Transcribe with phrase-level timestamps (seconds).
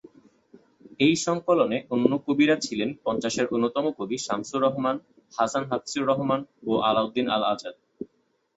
[0.99, 4.95] এই সংকলনে অন্য কবিরা ছিলেন পঞ্চাশের অন্যতম কবি শামসুর রাহমান,
[5.33, 7.75] হাসান হাফিজুর রহমান, ও আলাউদ্দিন আল আজাদ।